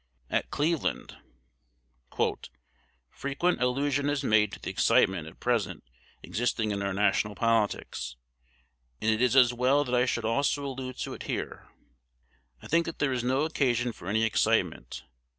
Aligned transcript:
At 0.31 0.49
Cleveland: 0.49 1.15
"Frequent 3.11 3.61
allusion 3.61 4.09
is 4.09 4.23
made 4.23 4.51
to 4.51 4.59
the 4.59 4.71
excitement 4.71 5.27
at 5.27 5.39
present 5.39 5.83
existing 6.23 6.71
in 6.71 6.81
our 6.81 6.91
national 6.91 7.35
politics, 7.35 8.15
and 8.99 9.11
it 9.11 9.21
is 9.21 9.35
as 9.35 9.53
well 9.53 9.83
that 9.83 9.93
I 9.93 10.07
should 10.07 10.25
also 10.25 10.65
allude 10.65 10.97
to 11.01 11.13
it 11.13 11.21
here. 11.29 11.67
_I 12.63 12.67
think 12.67 12.87
that 12.87 12.97
there 12.97 13.13
is 13.13 13.23
no 13.23 13.41
occasion 13.43 13.91
for 13.91 14.07
any 14.07 14.23
excitement. 14.23 15.03